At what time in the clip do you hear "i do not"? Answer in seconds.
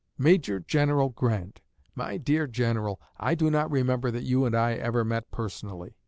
3.19-3.69